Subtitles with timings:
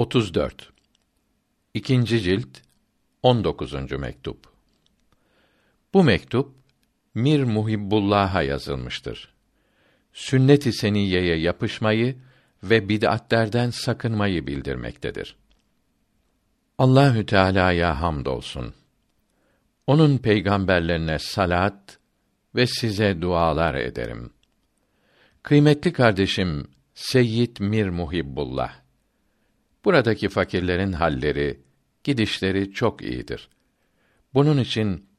[0.00, 0.72] 34
[1.74, 2.48] İkinci cilt
[3.22, 3.92] 19.
[3.92, 4.46] mektup.
[5.94, 6.54] Bu mektup
[7.14, 9.34] Mir Muhibbullah'a yazılmıştır.
[10.12, 12.16] Sünnet-i seniyeye yapışmayı
[12.62, 15.36] ve bid'atlerden sakınmayı bildirmektedir.
[16.78, 18.74] Allahü Teala'ya hamdolsun.
[19.86, 21.98] Onun peygamberlerine salat
[22.54, 24.32] ve size dualar ederim.
[25.42, 28.79] Kıymetli kardeşim Seyyid Mir Muhibbullah
[29.84, 31.60] Buradaki fakirlerin halleri,
[32.04, 33.48] gidişleri çok iyidir.
[34.34, 35.10] Bunun için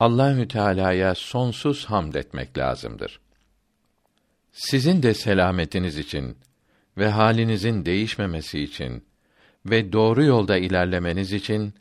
[0.00, 3.20] Allahü Teala'ya sonsuz hamd etmek lazımdır.
[4.52, 6.38] Sizin de selametiniz için
[6.98, 9.04] ve halinizin değişmemesi için
[9.66, 11.74] ve doğru yolda ilerlemeniz için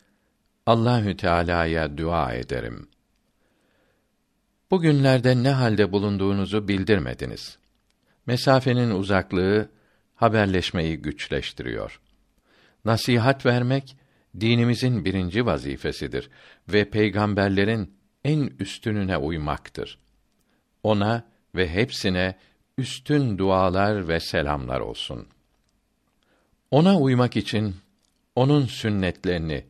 [0.66, 2.88] Allahü Teala'ya dua ederim.
[4.72, 7.58] Bugünlerde ne halde bulunduğunuzu bildirmediniz.
[8.26, 9.70] Mesafenin uzaklığı
[10.16, 12.02] haberleşmeyi güçleştiriyor.
[12.86, 13.98] Nasihat vermek
[14.40, 16.30] dinimizin birinci vazifesidir
[16.70, 20.00] ve peygamberlerin en üstününe uymaktır.
[20.84, 21.24] Ona
[21.56, 22.36] ve hepsine
[22.78, 25.28] üstün dualar ve selamlar olsun.
[26.72, 27.76] Ona uymak için
[28.36, 29.66] onun sünnetlerini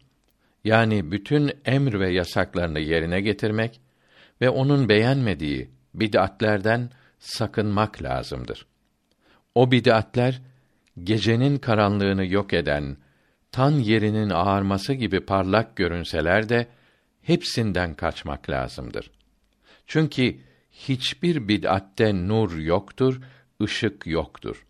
[0.63, 3.81] yani bütün emr ve yasaklarını yerine getirmek
[4.41, 8.65] ve onun beğenmediği bid'atlerden sakınmak lazımdır.
[9.55, 10.41] O bid'atler
[11.03, 12.97] gecenin karanlığını yok eden,
[13.55, 16.67] tan yerinin ağarması gibi parlak görünseler de
[17.21, 19.11] hepsinden kaçmak lazımdır.
[19.87, 20.39] Çünkü
[20.71, 23.21] hiçbir bid'atte nur yoktur,
[23.61, 24.65] ışık yoktur.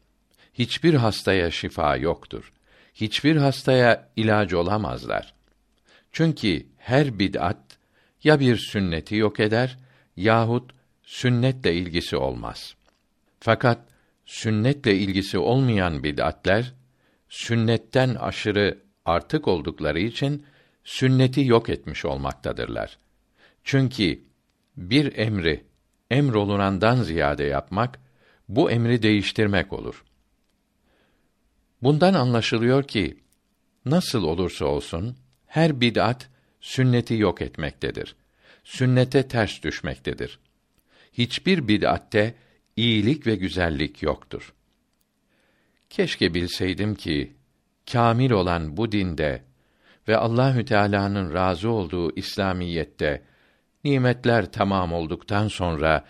[0.53, 2.53] Hiçbir hastaya şifa yoktur.
[2.93, 5.33] Hiçbir hastaya ilaç olamazlar.
[6.11, 7.77] Çünkü her bid'at
[8.23, 9.77] ya bir sünneti yok eder
[10.15, 10.71] yahut
[11.03, 12.75] sünnetle ilgisi olmaz.
[13.39, 13.79] Fakat
[14.25, 16.73] sünnetle ilgisi olmayan bid'atler
[17.35, 20.45] sünnetten aşırı artık oldukları için
[20.83, 22.97] sünneti yok etmiş olmaktadırlar.
[23.63, 24.23] Çünkü
[24.77, 25.63] bir emri
[26.11, 27.99] emrolunandan ziyade yapmak
[28.49, 30.03] bu emri değiştirmek olur.
[31.81, 33.17] Bundan anlaşılıyor ki
[33.85, 36.29] nasıl olursa olsun her bid'at
[36.61, 38.15] sünneti yok etmektedir.
[38.63, 40.39] Sünnete ters düşmektedir.
[41.13, 42.35] Hiçbir bid'atte
[42.75, 44.54] iyilik ve güzellik yoktur.
[45.95, 47.33] Keşke bilseydim ki
[47.91, 49.43] kamil olan bu dinde
[50.07, 53.21] ve Allahü Teala'nın razı olduğu İslamiyette
[53.83, 56.05] nimetler tamam olduktan sonra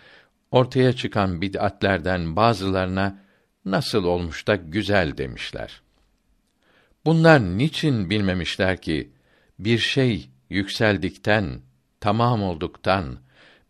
[0.50, 3.18] ortaya çıkan bid'atlerden bazılarına
[3.64, 5.82] nasıl olmuş da güzel demişler.
[7.04, 9.12] Bunlar niçin bilmemişler ki
[9.58, 11.60] bir şey yükseldikten,
[12.00, 13.18] tamam olduktan,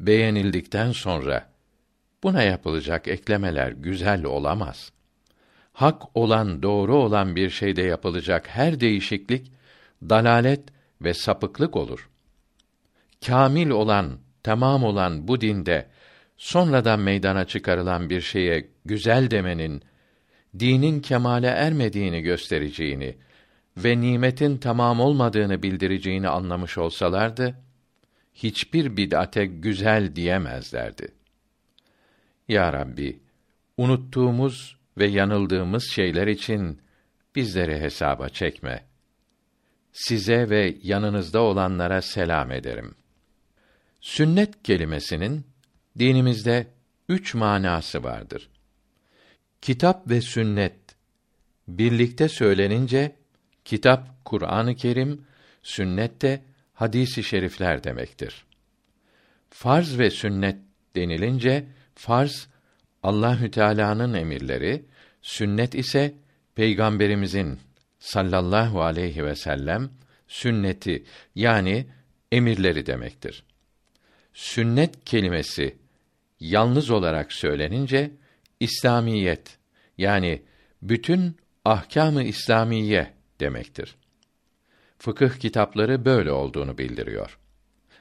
[0.01, 1.51] beğenildikten sonra
[2.23, 4.96] buna yapılacak eklemeler güzel olamaz.
[5.77, 9.53] Hak olan, doğru olan bir şeyde yapılacak her değişiklik
[10.03, 10.61] dalalet
[11.03, 12.11] ve sapıklık olur.
[13.27, 15.87] Kamil olan, tamam olan bu dinde
[16.37, 19.83] sonradan meydana çıkarılan bir şeye güzel demenin
[20.59, 23.17] dinin kemale ermediğini göstereceğini
[23.77, 27.55] ve nimetin tamam olmadığını bildireceğini anlamış olsalardı
[28.35, 31.09] hiçbir bid'ate güzel diyemezlerdi.
[32.49, 33.21] Ya Rabbi,
[33.77, 36.81] unuttuğumuz ve yanıldığımız şeyler için
[37.35, 38.85] bizleri hesaba çekme.
[39.93, 42.95] Size ve yanınızda olanlara selam ederim.
[44.01, 45.47] Sünnet kelimesinin
[45.99, 46.67] dinimizde
[47.09, 48.49] üç manası vardır.
[49.63, 50.77] Kitap ve sünnet
[51.69, 53.17] birlikte söylenince
[53.65, 55.27] kitap Kur'an-ı Kerim,
[55.63, 56.43] sünnet de
[56.75, 58.45] hadisi şerifler demektir.
[59.51, 60.57] Farz ve sünnet
[60.97, 62.49] denilince farz
[63.07, 64.85] Allahü Teala'nın emirleri,
[65.23, 66.15] sünnet ise
[66.55, 67.59] peygamberimizin
[67.99, 69.91] sallallahu aleyhi ve sellem
[70.29, 71.87] sünneti yani
[72.33, 73.45] emirleri demektir.
[74.35, 75.77] Sünnet kelimesi
[76.41, 78.11] yalnız olarak söylenince
[78.61, 79.59] İslamiyet
[79.99, 80.43] yani
[80.83, 83.97] bütün ahkâm-ı İslamiye demektir.
[84.99, 87.39] Fıkıh kitapları böyle olduğunu bildiriyor.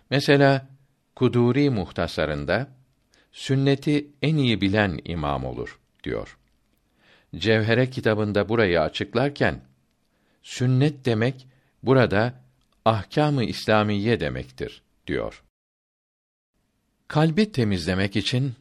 [0.09, 0.67] Mesela
[1.15, 2.74] Kuduri muhtasarında
[3.35, 6.37] sünneti en iyi bilen imam olur diyor.
[7.35, 9.61] Cevhere kitabında burayı açıklarken
[10.43, 11.47] sünnet demek
[11.83, 12.33] burada
[12.85, 15.43] ahkâm-ı İslamiye demektir diyor.
[17.07, 18.53] Kalbi temizlemek için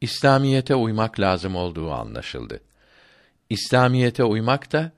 [0.00, 2.60] İslamiyete uymak lazım olduğu anlaşıldı.
[3.50, 4.92] İslamiyete uymak da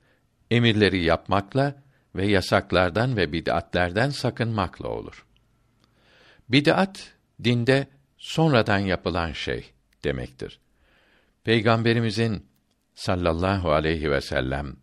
[0.50, 1.82] emirleri yapmakla
[2.14, 5.26] ve yasaklardan ve bid'atlerden sakınmakla olur.
[6.48, 7.12] Bid'at
[7.44, 7.93] dinde
[8.24, 9.70] sonradan yapılan şey
[10.04, 10.58] demektir.
[11.44, 12.46] Peygamberimizin
[12.94, 14.76] sallallahu aleyhi ve sellem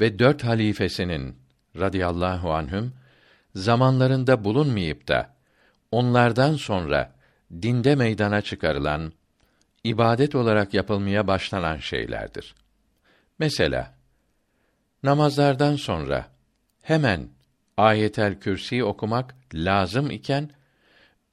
[0.00, 1.36] ve dört halifesinin
[1.76, 2.92] radıyallahu anhüm
[3.54, 5.34] zamanlarında bulunmayıp da
[5.90, 7.12] onlardan sonra
[7.62, 9.12] dinde meydana çıkarılan
[9.84, 12.54] ibadet olarak yapılmaya başlanan şeylerdir.
[13.38, 13.94] Mesela
[15.02, 16.26] namazlardan sonra
[16.82, 17.28] hemen
[17.76, 20.50] ayetel kürsi okumak lazım iken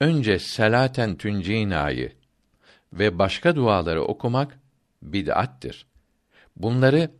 [0.02, 2.12] önce selaten tüncinayı
[2.92, 4.58] ve başka duaları okumak
[5.02, 5.86] bid'attir.
[6.56, 7.10] Bunları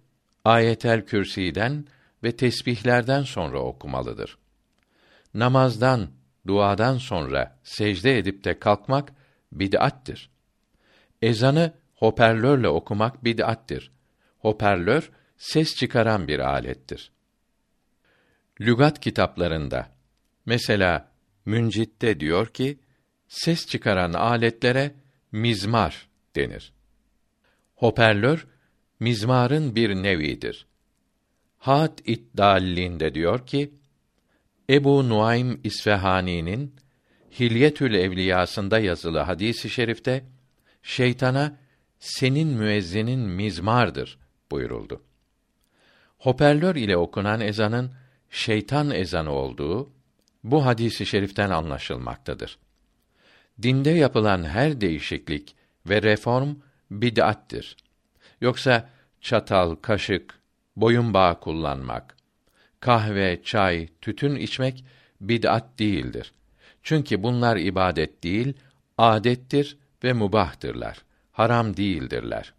[0.45, 1.87] ayetel kürsiden
[2.25, 4.39] ve tesbihlerden sonra okumalıdır.
[5.35, 6.11] Namazdan,
[6.47, 9.13] duadan sonra secde edip de kalkmak
[9.53, 10.31] bid'attir.
[11.23, 13.91] Ezanı hoparlörle okumak bid'attir.
[14.39, 17.13] Hoparlör ses çıkaran bir alettir.
[18.61, 19.89] Lügat kitaplarında
[20.47, 21.12] mesela
[21.45, 22.79] Müncit'te diyor ki
[23.29, 24.95] ses çıkaran aletlere
[25.33, 26.73] mizmar denir.
[27.75, 28.47] Hoparlör
[29.01, 30.67] mizmarın bir nevidir.
[31.59, 33.75] Hat İddallinde diyor ki
[34.71, 36.75] Ebu Nuaym İsfahani'nin
[37.41, 40.25] Hilyetül Evliyasında yazılı hadisi şerifte
[40.83, 41.59] şeytana
[41.99, 44.19] senin müezzinin mizmardır
[44.51, 45.03] buyuruldu.
[46.19, 47.93] Hoparlör ile okunan ezanın
[48.31, 49.91] şeytan ezanı olduğu
[50.45, 52.59] bu hadisi şeriften anlaşılmaktadır.
[53.63, 55.55] Dinde yapılan her değişiklik
[55.87, 56.55] ve reform
[56.91, 57.77] bid'attir.
[58.41, 58.91] Yoksa
[59.21, 60.35] çatal, kaşık,
[60.77, 62.17] boyun bağı kullanmak,
[62.81, 64.85] kahve, çay, tütün içmek
[65.21, 66.33] bid'at değildir.
[66.83, 68.55] Çünkü bunlar ibadet değil,
[68.99, 70.99] adettir ve mubahtırlar.
[71.33, 72.55] Haram değildirler.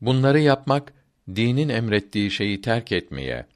[0.00, 0.92] Bunları yapmak
[1.28, 3.46] dinin emrettiği şeyi terk etmeye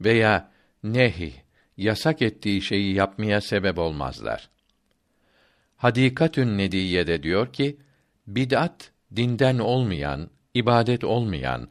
[0.00, 0.50] veya
[0.82, 1.43] nehi
[1.76, 4.50] yasak ettiği şeyi yapmaya sebep olmazlar.
[5.76, 7.76] Hadikatün Nediye diyor ki,
[8.26, 11.68] bid'at dinden olmayan, ibadet olmayan,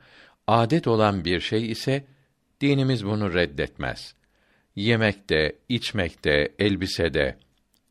[0.48, 2.06] adet olan bir şey ise
[2.62, 4.16] dinimiz bunu reddetmez.
[4.76, 7.38] Yemekte, içmekte, elbisede,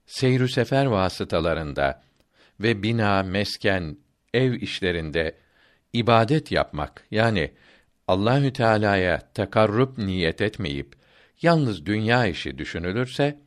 [0.06, 2.02] seyrü sefer vasıtalarında
[2.60, 3.96] ve bina, mesken,
[4.34, 5.34] ev işlerinde
[5.92, 7.52] ibadet yapmak yani
[8.08, 11.01] Allahü Teala'ya takarrub niyet etmeyip
[11.42, 13.38] yalnız dünya işi düşünülürse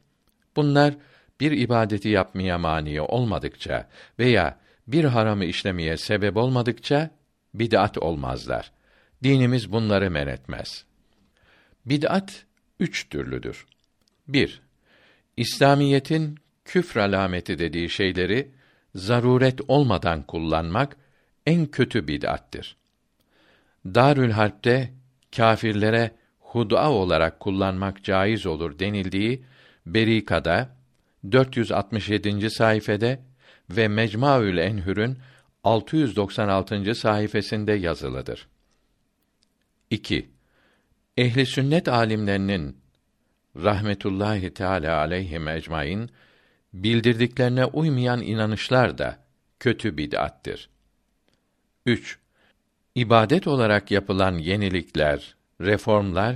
[0.56, 0.94] bunlar
[1.40, 3.90] bir ibadeti yapmaya mani olmadıkça
[4.20, 7.10] veya bir haramı işlemeye sebep olmadıkça
[7.54, 8.72] bid'at olmazlar.
[9.24, 10.86] Dinimiz bunları men etmez.
[11.86, 12.46] Bid'at
[12.80, 13.66] üç türlüdür.
[14.28, 14.62] 1.
[15.38, 18.52] İslamiyetin küfr alameti dediği şeyleri
[18.96, 20.98] zaruret olmadan kullanmak
[21.46, 22.78] en kötü bid'attir.
[23.86, 24.94] Darül Harp'te
[25.36, 26.12] kâfirlere
[26.56, 29.46] hud'a olarak kullanmak caiz olur denildiği
[29.86, 30.76] Berika'da
[31.32, 32.50] 467.
[32.50, 33.20] sayfede
[33.70, 35.18] ve Mecmuaül Enhür'ün
[35.64, 36.96] 696.
[36.96, 38.48] sayfasında yazılıdır.
[39.90, 40.30] 2.
[41.18, 42.78] Ehli sünnet alimlerinin
[43.56, 46.10] rahmetullahi teala aleyhi ecmaîn
[46.74, 49.20] bildirdiklerine uymayan inanışlar da
[49.60, 50.70] kötü bid'attir.
[51.86, 52.20] 3.
[52.96, 56.36] İbadet olarak yapılan yenilikler, reformlar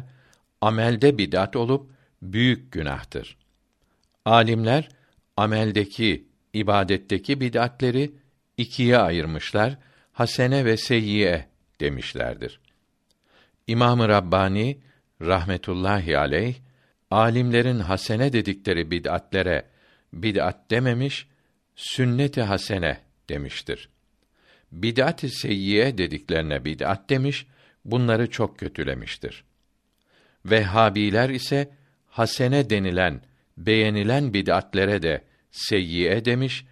[0.62, 3.38] amelde bid'at olup büyük günahtır.
[4.26, 4.90] Alimler
[5.38, 8.12] ameldeki, ibadetteki bid'atleri
[8.58, 9.78] ikiye ayırmışlar,
[10.12, 11.48] hasene ve seyyiye
[11.80, 12.60] demişlerdir.
[13.68, 14.80] İmam-ı Rabbani
[15.22, 16.56] rahmetullahi aleyh
[17.12, 19.66] alimlerin hasene dedikleri bid'atlere
[20.14, 21.28] bid'at dememiş,
[21.76, 23.90] sünnet-i hasene demiştir.
[24.72, 27.48] Bid'at-ı seyyiye dediklerine bid'at demiş,
[27.86, 29.44] bunları çok kötülemiştir.
[30.46, 31.70] Vehhabiler ise
[32.08, 33.22] hasene denilen,
[33.58, 36.66] beğenilen bid'atlere de seyyiye demiş,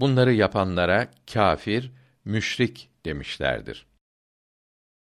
[0.00, 1.90] bunları yapanlara kâfir,
[2.24, 3.86] müşrik demişlerdir.